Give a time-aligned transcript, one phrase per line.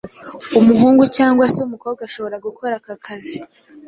[0.59, 3.37] umuhungu cyangwa se umukobwa ashobora gukora aka kazi